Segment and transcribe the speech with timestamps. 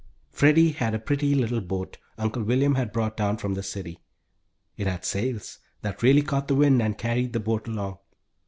[0.31, 3.99] Freddie had a pretty little boat Uncle William had brought down from the city.
[4.75, 7.99] It had sails, that really caught the wind, and carried the boat along.